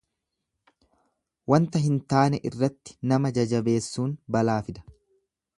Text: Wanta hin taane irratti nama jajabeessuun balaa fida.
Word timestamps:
Wanta 1.53 1.83
hin 1.83 2.01
taane 2.13 2.41
irratti 2.51 2.97
nama 3.13 3.35
jajabeessuun 3.39 4.21
balaa 4.39 4.61
fida. 4.71 4.89